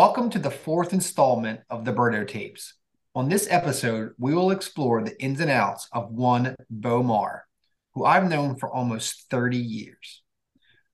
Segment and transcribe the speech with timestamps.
[0.00, 2.72] Welcome to the fourth installment of the Birdo Tapes.
[3.14, 7.44] On this episode, we will explore the ins and outs of one Beau Marr,
[7.92, 10.22] who I've known for almost 30 years.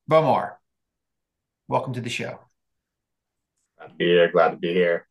[0.09, 0.59] Beau Marr,
[1.69, 2.41] welcome to the show.
[3.79, 4.33] Glad to be here.
[4.33, 5.07] Glad to be here.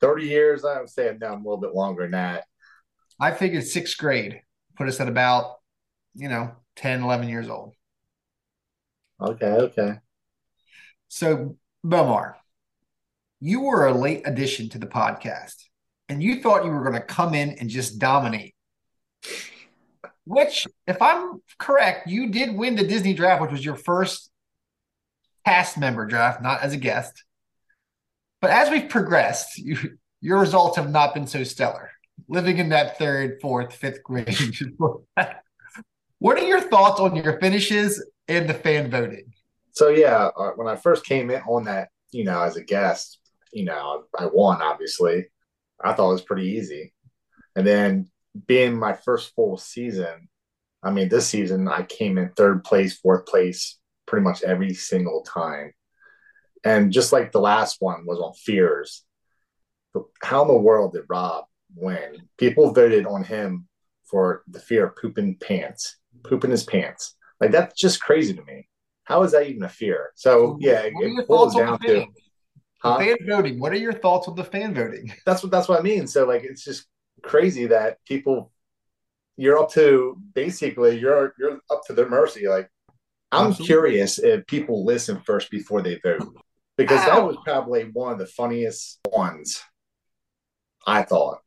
[0.00, 2.44] 30 years, I would say I've done a little bit longer than that.
[3.20, 4.40] I figured sixth grade
[4.74, 5.56] put us at about,
[6.14, 7.74] you know, 10, 11 years old.
[9.20, 9.98] Okay, okay.
[11.08, 12.38] So, Beau Marr,
[13.44, 15.56] you were a late addition to the podcast
[16.08, 18.54] and you thought you were going to come in and just dominate.
[20.24, 24.30] Which, if I'm correct, you did win the Disney draft, which was your first
[25.44, 27.22] cast member draft, not as a guest.
[28.40, 31.90] But as we've progressed, you, your results have not been so stellar.
[32.28, 34.38] Living in that third, fourth, fifth grade.
[36.18, 39.34] what are your thoughts on your finishes and the fan voting?
[39.72, 43.18] So yeah, uh, when I first came in on that, you know, as a guest,
[43.54, 45.26] you know, I won, obviously.
[45.82, 46.92] I thought it was pretty easy.
[47.56, 48.10] And then
[48.46, 50.28] being my first full season,
[50.82, 55.22] I mean, this season I came in third place, fourth place, pretty much every single
[55.22, 55.72] time.
[56.64, 59.04] And just like the last one was on fears,
[60.22, 61.44] how in the world did Rob
[61.76, 62.28] win?
[62.38, 63.68] People voted on him
[64.04, 67.14] for the fear of pooping pants, pooping his pants.
[67.40, 68.68] Like that's just crazy to me.
[69.04, 70.10] How is that even a fear?
[70.14, 72.06] So yeah, it, it boils down to
[72.84, 72.98] Huh?
[72.98, 73.58] fan voting.
[73.58, 75.12] What are your thoughts on the fan voting?
[75.26, 76.06] That's what that's what I mean.
[76.06, 76.86] So like it's just
[77.22, 78.52] crazy that people
[79.36, 82.46] you're up to basically you're you're up to their mercy.
[82.46, 82.68] Like
[83.32, 83.66] I'm Absolutely.
[83.66, 86.36] curious if people listen first before they vote.
[86.76, 87.06] Because Ow.
[87.06, 89.62] that was probably one of the funniest ones
[90.86, 91.38] I thought.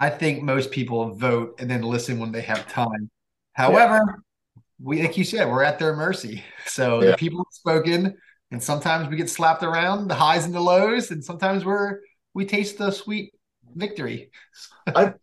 [0.00, 3.10] I think most people vote and then listen when they have time.
[3.52, 4.60] However, yeah.
[4.82, 6.42] we like you said, we're at their mercy.
[6.66, 7.10] So yeah.
[7.12, 8.16] the people have spoken
[8.54, 11.98] and sometimes we get slapped around the highs and the lows and sometimes we're
[12.34, 13.34] we taste the sweet
[13.74, 14.30] victory.
[14.94, 15.14] I've,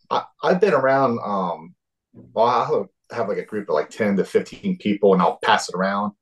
[0.42, 1.74] I've been around um
[2.12, 5.70] well i'll have like a group of like 10 to 15 people and i'll pass
[5.70, 6.12] it around.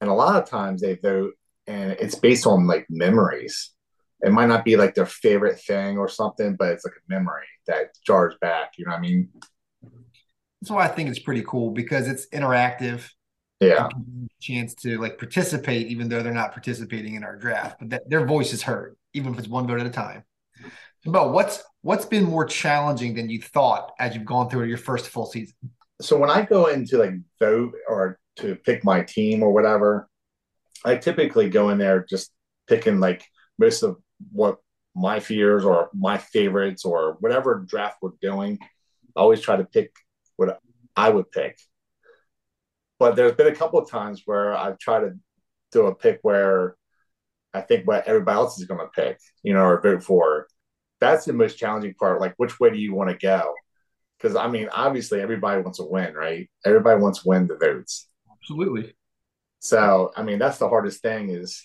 [0.00, 1.34] And a lot of times they vote
[1.66, 3.72] and it's based on like memories.
[4.22, 7.48] It might not be like their favorite thing or something but it's like a memory
[7.66, 9.28] that jars back you know what i mean?
[10.62, 13.10] That's why i think it's pretty cool because it's interactive
[13.60, 13.88] yeah.
[14.40, 18.26] Chance to like participate even though they're not participating in our draft but that their
[18.26, 20.24] voice is heard even if it's one vote at a time.
[21.04, 25.08] But what's what's been more challenging than you thought as you've gone through your first
[25.08, 25.54] full season?
[26.00, 30.08] So when i go into like vote or to pick my team or whatever
[30.84, 32.30] i typically go in there just
[32.66, 33.24] picking like
[33.58, 33.96] most of
[34.30, 34.58] what
[34.94, 38.58] my fears or my favorites or whatever draft we're doing.
[39.14, 39.94] I always try to pick
[40.36, 40.58] what
[40.96, 41.58] i would pick
[42.98, 45.14] but there's been a couple of times where I've tried to
[45.72, 46.76] do a pick where
[47.52, 50.46] I think what everybody else is going to pick, you know, or vote for.
[51.00, 52.20] That's the most challenging part.
[52.20, 53.54] Like, which way do you want to go?
[54.18, 56.48] Because I mean, obviously, everybody wants to win, right?
[56.64, 58.08] Everybody wants to win the votes.
[58.40, 58.94] Absolutely.
[59.58, 61.30] So, I mean, that's the hardest thing.
[61.30, 61.62] Is,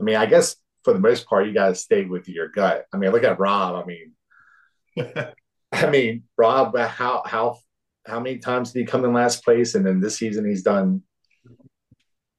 [0.00, 2.84] I mean, I guess for the most part, you got to stay with your gut.
[2.92, 3.82] I mean, look at Rob.
[3.82, 5.32] I mean,
[5.72, 7.58] I mean, Rob, how how
[8.06, 9.74] how many times did he come in last place?
[9.74, 11.02] And then this season he's done,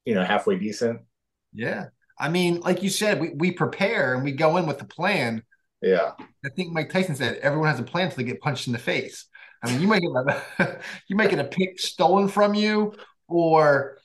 [0.05, 1.01] you know, halfway decent.
[1.53, 1.85] Yeah.
[2.19, 5.43] I mean, like you said, we, we prepare and we go in with the plan.
[5.81, 6.11] Yeah.
[6.45, 8.79] I think Mike Tyson said everyone has a plan until they get punched in the
[8.79, 9.25] face.
[9.63, 12.93] I mean, you might get a, you might get a pick stolen from you,
[13.27, 13.97] or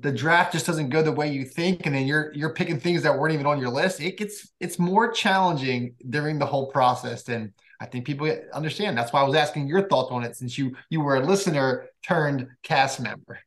[0.00, 3.02] the draft just doesn't go the way you think, and then you're you're picking things
[3.02, 4.00] that weren't even on your list.
[4.00, 8.96] It gets it's more challenging during the whole process than I think people understand.
[8.96, 11.88] That's why I was asking your thoughts on it since you you were a listener
[12.06, 13.40] turned cast member.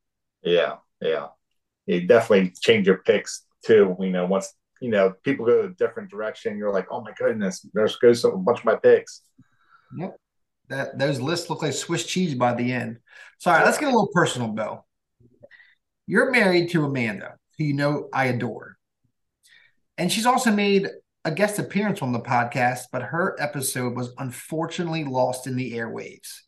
[0.44, 1.28] Yeah, yeah.
[1.86, 3.96] You definitely change your picks too.
[3.98, 7.66] You know, once you know people go a different direction, you're like, oh my goodness,
[7.74, 9.22] there's goes a bunch of my picks.
[9.98, 10.18] Yep.
[10.68, 13.00] That those lists look like Swiss cheese by the end.
[13.38, 14.86] So all right, let's get a little personal, Bill.
[16.08, 18.76] You're married to Amanda, who you know I adore.
[19.98, 20.90] And she's also made
[21.26, 26.42] a guest appearance on the podcast, but her episode was unfortunately lost in the airwaves.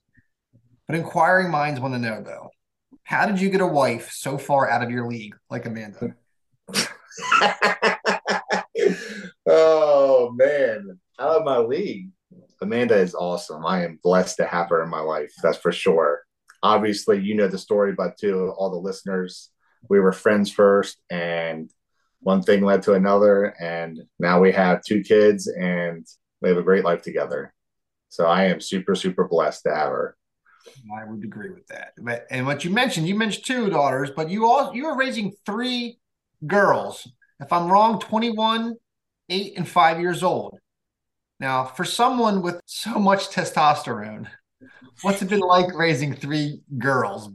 [0.87, 2.51] But inquiring minds want to know though,
[3.03, 6.15] how did you get a wife so far out of your league like Amanda?
[9.47, 12.11] oh man, out of my league.
[12.61, 13.65] Amanda is awesome.
[13.65, 15.33] I am blessed to have her in my life.
[15.41, 16.21] That's for sure.
[16.61, 19.49] Obviously, you know the story, but to all the listeners,
[19.89, 21.71] we were friends first, and
[22.21, 26.05] one thing led to another, and now we have two kids and
[26.41, 27.53] we have a great life together.
[28.09, 30.17] So I am super, super blessed to have her.
[30.97, 31.93] I would agree with that.
[31.97, 35.33] But and what you mentioned, you mentioned two daughters, but you all you are raising
[35.45, 35.99] three
[36.45, 37.07] girls.
[37.39, 38.75] If I'm wrong, 21
[39.29, 40.59] eight, and five years old.
[41.39, 44.27] Now, for someone with so much testosterone,
[45.01, 47.29] what's it been like raising three girls?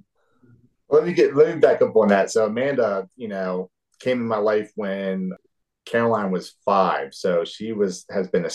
[0.89, 2.31] Let me get let me back up on that.
[2.31, 3.71] So Amanda, you know,
[4.03, 5.33] came in my life when
[5.87, 7.15] Caroline was five.
[7.15, 8.51] So she was has been a,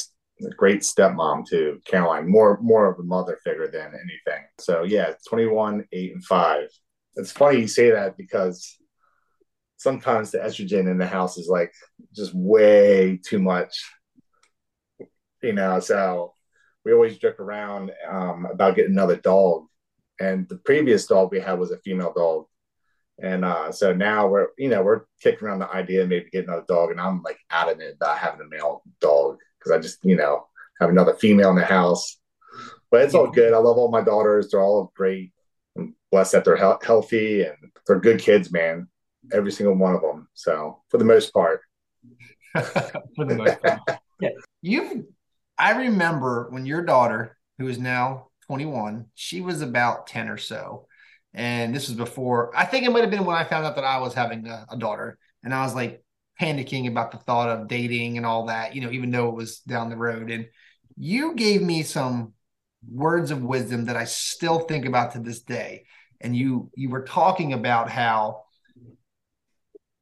[0.45, 4.43] a great stepmom to Caroline, more more of a mother figure than anything.
[4.59, 6.69] So yeah, 21, eight, and five.
[7.15, 8.77] It's funny you say that because
[9.77, 11.73] sometimes the estrogen in the house is like
[12.15, 13.83] just way too much.
[15.41, 16.33] You know, so
[16.83, 19.65] we always joke around um, about getting another dog.
[20.19, 22.45] And the previous dog we had was a female dog.
[23.21, 26.49] And uh, so now we're, you know, we're kicking around the idea of maybe getting
[26.49, 26.91] another dog.
[26.91, 30.47] And I'm like adamant about having a male dog because I just, you know,
[30.79, 32.19] have another female in the house.
[32.91, 33.53] But it's all good.
[33.53, 34.49] I love all my daughters.
[34.49, 35.33] They're all great.
[35.77, 38.87] I'm blessed that they're he- healthy and they're good kids, man
[39.31, 40.27] every single one of them.
[40.33, 41.61] So for the most part.
[42.53, 43.81] for the most part.
[44.19, 44.29] yeah.
[44.61, 45.05] You've
[45.57, 50.86] I remember when your daughter, who is now 21, she was about 10 or so.
[51.37, 53.83] And this was before, I think it might have been when I found out that
[53.83, 55.19] I was having a, a daughter.
[55.43, 56.03] And I was like
[56.41, 59.59] panicking about the thought of dating and all that, you know, even though it was
[59.59, 60.31] down the road.
[60.31, 60.47] And
[60.97, 62.33] you gave me some
[62.89, 65.85] words of wisdom that I still think about to this day.
[66.19, 68.45] And you you were talking about how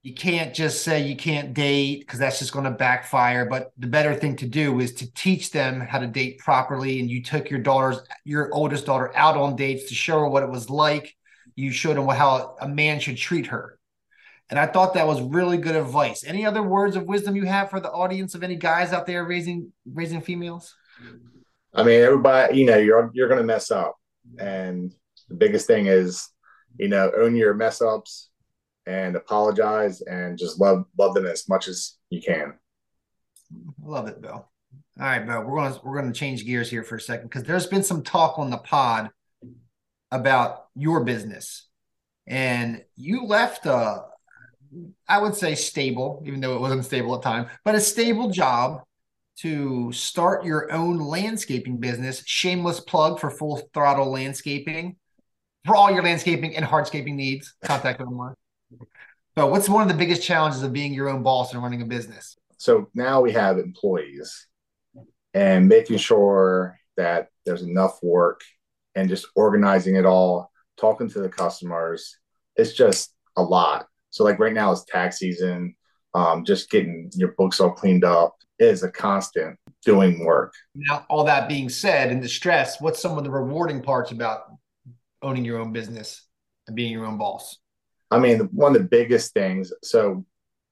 [0.03, 3.45] you can't just say you can't date because that's just going to backfire.
[3.45, 7.01] But the better thing to do is to teach them how to date properly.
[7.01, 10.43] And you took your daughter's, your oldest daughter out on dates to show her what
[10.43, 11.13] it was like.
[11.55, 13.79] You showed them how a man should treat her.
[14.49, 16.23] And I thought that was really good advice.
[16.23, 19.25] Any other words of wisdom you have for the audience of any guys out there
[19.25, 20.75] raising raising females?
[21.73, 23.95] I mean, everybody, you know, you're you're going to mess up,
[24.37, 24.93] and
[25.29, 26.29] the biggest thing is,
[26.77, 28.29] you know, own your mess ups
[28.85, 32.53] and apologize and just love love them as much as you can.
[33.81, 34.33] Love it, Bill.
[34.33, 34.49] All
[34.97, 35.41] right, Bill.
[35.41, 38.37] We're gonna we're gonna change gears here for a second because there's been some talk
[38.37, 39.09] on the pod
[40.11, 41.67] about your business,
[42.27, 44.03] and you left a,
[45.07, 48.29] I would say stable, even though it wasn't stable at the time, but a stable
[48.29, 48.81] job
[49.37, 52.23] to start your own landscaping business.
[52.25, 54.95] Shameless plug for Full Throttle Landscaping
[55.65, 57.53] for all your landscaping and hardscaping needs.
[57.63, 58.35] Contact Omar.
[59.35, 61.85] But what's one of the biggest challenges of being your own boss and running a
[61.85, 62.37] business?
[62.57, 64.47] So now we have employees
[65.33, 68.41] and making sure that there's enough work
[68.95, 72.17] and just organizing it all, talking to the customers.
[72.55, 73.87] It's just a lot.
[74.09, 75.75] So like right now it's tax season.
[76.13, 80.53] Um, just getting your books all cleaned up is a constant doing work.
[80.73, 84.45] Now, all that being said, and the stress, what's some of the rewarding parts about
[85.21, 86.25] owning your own business
[86.67, 87.57] and being your own boss?
[88.11, 89.73] I mean, one of the biggest things.
[89.83, 90.25] So,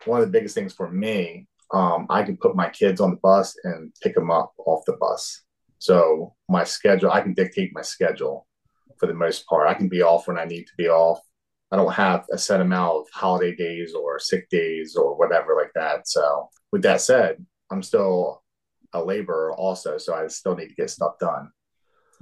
[0.06, 3.18] one of the biggest things for me, um, I can put my kids on the
[3.18, 5.43] bus and pick them up off the bus.
[5.84, 8.48] So my schedule, I can dictate my schedule
[8.98, 9.68] for the most part.
[9.68, 11.20] I can be off when I need to be off.
[11.74, 15.74] I don't have a set amount of holiday days or sick days or whatever like
[15.76, 16.08] that.
[16.08, 18.44] So with that said, I'm still
[18.94, 21.52] a laborer also, so I still need to get stuff done.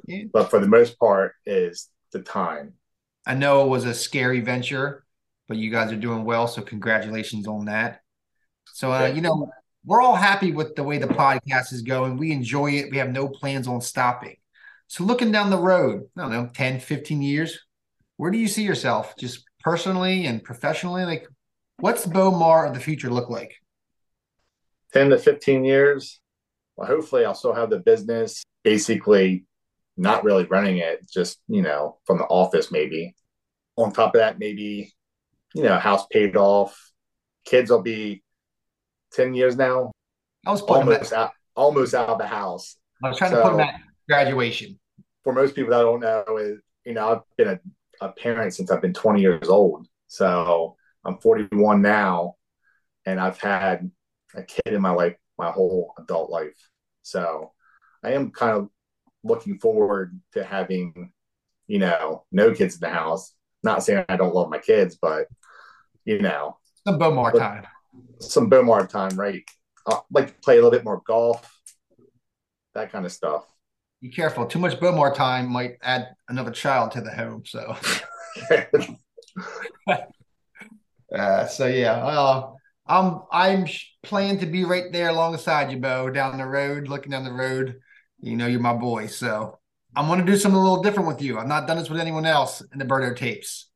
[0.07, 0.23] Yeah.
[0.33, 2.73] But for the most part, is the time.
[3.27, 5.05] I know it was a scary venture,
[5.47, 6.47] but you guys are doing well.
[6.47, 8.01] So congratulations on that.
[8.73, 9.51] So uh, you know,
[9.85, 12.17] we're all happy with the way the podcast is going.
[12.17, 12.91] We enjoy it.
[12.91, 14.35] We have no plans on stopping.
[14.87, 17.59] So looking down the road, I don't know, 10, 15 years,
[18.17, 21.05] where do you see yourself just personally and professionally?
[21.05, 21.27] Like
[21.77, 23.55] what's Bomar of the future look like?
[24.93, 26.19] 10 to 15 years.
[26.75, 29.45] Well, hopefully I'll still have the business basically
[29.97, 33.15] not really running it, just, you know, from the office maybe.
[33.77, 34.93] On top of that, maybe,
[35.55, 36.77] you know, house paid off.
[37.45, 38.23] Kids will be
[39.13, 39.91] 10 years now.
[40.45, 42.77] I was almost out, almost out of the house.
[43.03, 44.79] I was trying so, to put them at graduation.
[45.23, 48.71] For most people that don't know, is you know, I've been a, a parent since
[48.71, 49.87] I've been 20 years old.
[50.07, 50.75] So
[51.05, 52.35] I'm 41 now,
[53.05, 53.89] and I've had
[54.35, 56.69] a kid in my life my whole adult life.
[57.01, 57.51] So
[58.03, 58.69] I am kind of
[59.23, 61.11] looking forward to having,
[61.67, 63.33] you know, no kids in the house.
[63.63, 65.27] Not saying I don't love my kids, but
[66.05, 67.65] you know, some Bomar time.
[68.19, 69.43] Some Bomar time, right?
[69.87, 71.59] I like to play a little bit more golf,
[72.73, 73.45] that kind of stuff.
[74.01, 74.45] Be careful.
[74.45, 77.43] Too much Bomar time might add another child to the home.
[77.45, 77.75] So,
[81.15, 81.93] uh, so yeah.
[81.93, 82.51] Uh,
[82.87, 83.67] I'm I'm
[84.03, 87.79] planning to be right there alongside you, Beau, down the road, looking down the road
[88.21, 89.07] you know, you're my boy.
[89.07, 89.59] So
[89.95, 91.37] I'm going to do something a little different with you.
[91.37, 93.69] I've not done this with anyone else in the Birdo tapes.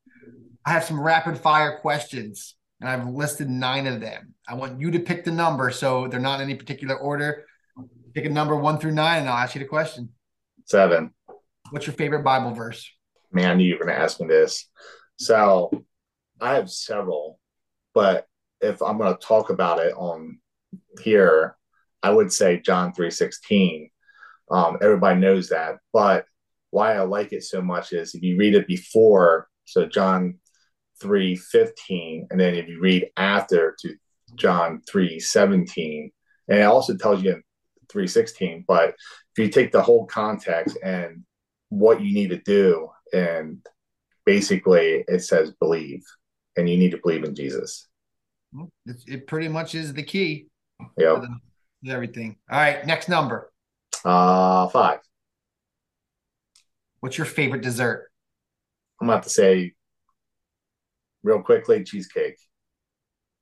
[0.64, 2.55] I have some rapid fire questions.
[2.80, 4.34] And I've listed nine of them.
[4.48, 7.44] I want you to pick the number, so they're not in any particular order.
[8.14, 10.10] Pick a number one through nine, and I'll ask you the question.
[10.64, 11.12] Seven.
[11.70, 12.88] What's your favorite Bible verse?
[13.32, 14.68] Man, I knew you were going to ask me this.
[15.16, 15.84] So
[16.40, 17.38] I have several,
[17.94, 18.26] but
[18.60, 20.38] if I'm going to talk about it on
[21.02, 21.56] here,
[22.02, 23.90] I would say John 3:16.
[24.50, 26.26] Um, everybody knows that, but
[26.70, 30.38] why I like it so much is if you read it before, so John
[31.02, 33.94] 3:15, and then if you read after to
[34.34, 36.10] John 3:17,
[36.48, 37.42] and it also tells you in
[37.88, 41.24] 3:16, but if you take the whole context and
[41.68, 43.64] what you need to do, and
[44.24, 46.04] basically it says believe,
[46.56, 47.88] and you need to believe in Jesus.
[48.86, 50.48] It, it pretty much is the key.
[50.96, 51.20] Yeah.
[51.86, 52.36] Everything.
[52.50, 52.86] All right.
[52.86, 53.52] Next number.
[54.04, 55.00] Uh, five.
[57.00, 58.10] What's your favorite dessert?
[59.00, 59.74] I'm about to say
[61.26, 62.38] real quickly cheesecake.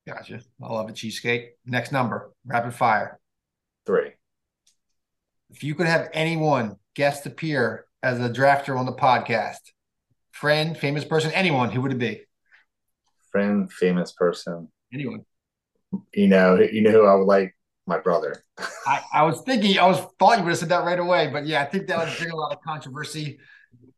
[0.07, 0.41] Gotcha.
[0.63, 1.51] I love a cheesecake.
[1.67, 2.33] Next number.
[2.47, 3.21] Rapid fire.
[3.85, 4.13] Three.
[5.51, 9.61] If you could have anyone guest appear as a drafter on the podcast,
[10.33, 12.23] friend, famous person, anyone, who would it be?
[13.31, 14.69] Friend, famous person.
[14.93, 15.25] Anyone.
[16.15, 17.55] You know, you know who I would like?
[17.87, 18.43] My brother.
[18.87, 21.47] I, I was thinking, I was thought you would have said that right away, but
[21.47, 23.39] yeah, I think that would bring a lot of controversy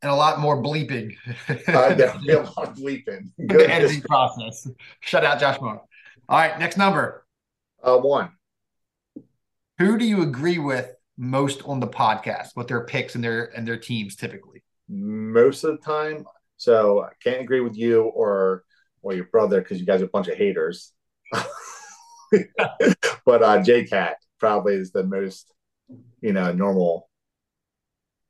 [0.03, 1.17] and a lot more bleeping.
[1.49, 3.31] uh, there'll be a lot of bleeping.
[3.39, 4.69] the editing process.
[5.01, 5.83] Shut out Josh Moore.
[6.29, 7.25] All right, next number.
[7.83, 8.31] Uh, one.
[9.79, 12.51] Who do you agree with most on the podcast?
[12.55, 14.63] What their picks and their and their teams typically?
[14.89, 16.25] Most of the time.
[16.57, 18.65] So I can't agree with you or
[19.03, 20.93] or your brother because you guys are a bunch of haters.
[23.25, 25.53] but uh J Cat probably is the most,
[26.21, 27.09] you know, normal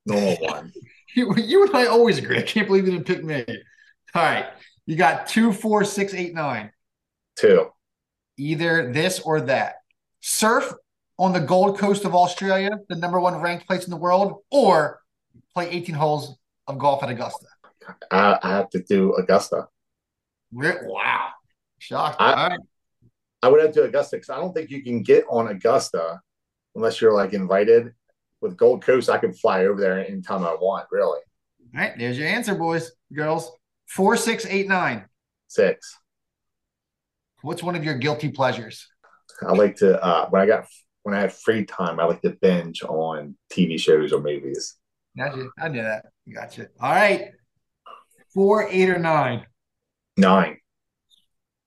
[0.06, 0.72] normal one.
[1.14, 2.38] you, you and I always agree.
[2.38, 3.44] I can't believe you didn't pick me.
[4.14, 4.46] All right.
[4.86, 6.70] You got two, four, six, eight, nine.
[7.36, 7.68] Two.
[8.38, 9.76] Either this or that.
[10.20, 10.72] Surf
[11.18, 15.00] on the Gold Coast of Australia, the number one ranked place in the world, or
[15.54, 16.36] play 18 holes
[16.66, 17.46] of golf at Augusta.
[18.10, 19.68] I, I have to do Augusta.
[20.52, 21.30] Wow.
[21.78, 22.20] Shocked.
[22.20, 22.60] I, All right.
[23.42, 26.20] I would have to Augusta because I don't think you can get on Augusta
[26.74, 27.92] unless you're like invited.
[28.40, 31.20] With Gold Coast, I can fly over there anytime I want, really.
[31.74, 33.50] All right, there's your answer, boys, girls.
[33.86, 35.06] Four, six, eight, nine.
[35.48, 35.96] Six.
[37.42, 38.86] What's one of your guilty pleasures?
[39.46, 40.66] I like to uh when I got
[41.02, 44.76] when I have free time, I like to binge on TV shows or movies.
[45.16, 45.48] Gotcha.
[45.58, 46.06] I knew that.
[46.32, 46.68] Gotcha.
[46.80, 47.30] All right.
[48.34, 49.46] Four, eight, or nine.
[50.16, 50.58] Nine.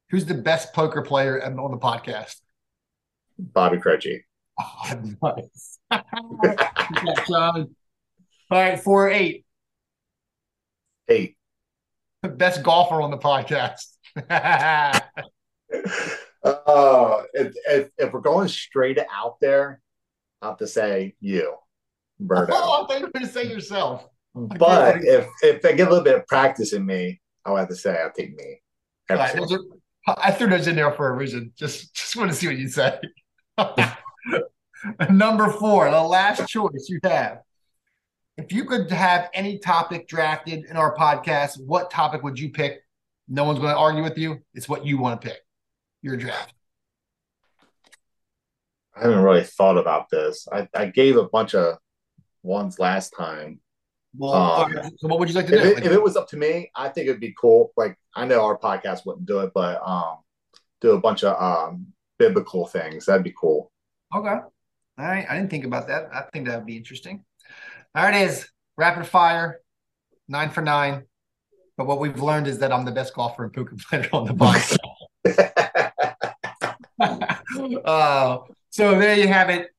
[0.10, 2.36] Who's the best poker player on the podcast?
[3.38, 4.24] Bobby Crutchy.
[4.60, 5.80] Oh, nice.
[7.32, 7.68] All
[8.52, 9.46] right, four, eight.
[11.08, 11.38] Eight.
[12.24, 13.86] Best golfer on the podcast.
[14.30, 15.00] uh,
[17.34, 19.82] if, if, if we're going straight out there,
[20.42, 21.56] I have to say you,
[22.22, 22.50] Birdo.
[22.52, 24.06] Oh, I thought you were going to say yourself.
[24.36, 27.70] But if if I get a little bit of practice in me, I would have
[27.70, 28.62] to say I'll take me.
[29.10, 31.52] Right, are, I threw those in there for a reason.
[31.58, 33.00] Just just want to see what you say.
[35.10, 37.42] Number four, the last choice you have.
[38.38, 42.84] If you could have any topic drafted in our podcast, what topic would you pick?
[43.28, 44.40] No one's going to argue with you.
[44.54, 45.40] It's what you want to pick.
[46.02, 46.54] Your draft.
[48.96, 50.48] I haven't really thought about this.
[50.52, 51.78] I, I gave a bunch of
[52.44, 53.60] ones last time.
[54.18, 54.92] Well, um, right.
[54.98, 55.70] so what would you like to if do?
[55.70, 57.72] It, if it was up to me, I think it'd be cool.
[57.78, 60.18] Like I know our podcast wouldn't do it, but um,
[60.82, 63.06] do a bunch of um biblical things.
[63.06, 63.72] That'd be cool.
[64.14, 64.30] Okay.
[64.30, 64.46] All
[64.98, 65.26] right.
[65.30, 66.10] I didn't think about that.
[66.14, 67.24] I think that would be interesting.
[67.94, 68.48] There it is.
[68.78, 69.62] Rapid fire,
[70.28, 71.04] nine for nine.
[71.78, 74.34] But what we've learned is that I'm the best golfer and poker player on the
[74.34, 74.78] box.
[77.86, 78.40] uh,
[78.70, 79.70] so there you have it,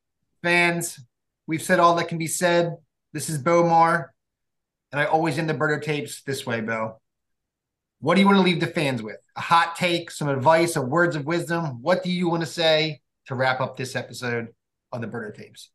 [0.42, 0.98] fans.
[1.46, 2.76] We've said all that can be said.
[3.12, 4.08] This is Bomar.
[4.92, 7.00] And I always end the Birdo tapes this way, Beau.
[8.00, 9.18] What do you want to leave the fans with?
[9.36, 11.82] A hot take, some advice, a words of wisdom?
[11.82, 14.48] What do you want to say to wrap up this episode
[14.92, 15.70] on the burner tapes?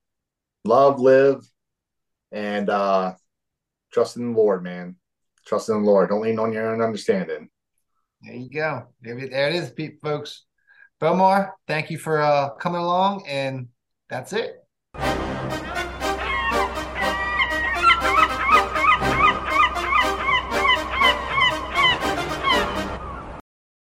[0.66, 1.42] Love, live,
[2.32, 3.14] and uh
[3.94, 4.98] trust in the Lord, man.
[5.48, 6.10] Trust in the Lord.
[6.10, 7.50] Don't lean on your own understanding.
[8.22, 8.88] There you go.
[9.02, 9.72] There, there it is,
[10.04, 10.44] folks.
[11.02, 13.70] Bomar, thank you for uh, coming along, and
[14.10, 14.58] that's it.